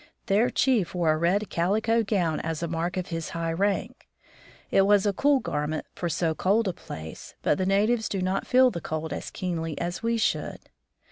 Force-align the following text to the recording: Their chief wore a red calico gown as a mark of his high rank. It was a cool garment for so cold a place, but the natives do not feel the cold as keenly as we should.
Their 0.25 0.49
chief 0.49 0.95
wore 0.95 1.11
a 1.13 1.17
red 1.17 1.51
calico 1.51 2.01
gown 2.01 2.39
as 2.39 2.63
a 2.63 2.67
mark 2.67 2.97
of 2.97 3.09
his 3.09 3.29
high 3.37 3.53
rank. 3.53 4.07
It 4.71 4.81
was 4.87 5.05
a 5.05 5.13
cool 5.13 5.39
garment 5.39 5.85
for 5.93 6.09
so 6.09 6.33
cold 6.33 6.67
a 6.67 6.73
place, 6.73 7.35
but 7.43 7.59
the 7.59 7.67
natives 7.67 8.09
do 8.09 8.19
not 8.19 8.47
feel 8.47 8.71
the 8.71 8.81
cold 8.81 9.13
as 9.13 9.29
keenly 9.29 9.79
as 9.79 10.01
we 10.01 10.17
should. 10.17 10.69